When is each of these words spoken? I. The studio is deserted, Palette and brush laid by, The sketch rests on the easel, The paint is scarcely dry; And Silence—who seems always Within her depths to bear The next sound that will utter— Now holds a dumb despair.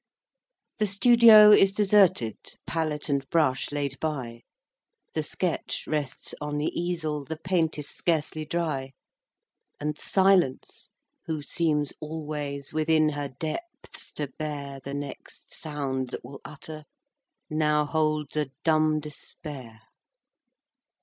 I. 0.01 0.05
The 0.85 0.87
studio 0.87 1.51
is 1.51 1.71
deserted, 1.71 2.35
Palette 2.65 3.07
and 3.07 3.29
brush 3.29 3.71
laid 3.71 3.99
by, 3.99 4.41
The 5.13 5.21
sketch 5.21 5.85
rests 5.85 6.33
on 6.41 6.57
the 6.57 6.69
easel, 6.73 7.23
The 7.23 7.37
paint 7.37 7.77
is 7.77 7.87
scarcely 7.87 8.43
dry; 8.43 8.93
And 9.79 9.99
Silence—who 9.99 11.43
seems 11.43 11.93
always 11.99 12.73
Within 12.73 13.09
her 13.09 13.29
depths 13.29 14.11
to 14.13 14.25
bear 14.39 14.79
The 14.83 14.95
next 14.95 15.53
sound 15.53 16.09
that 16.09 16.25
will 16.25 16.41
utter— 16.43 16.85
Now 17.51 17.85
holds 17.85 18.35
a 18.35 18.47
dumb 18.63 19.01
despair. 19.01 19.81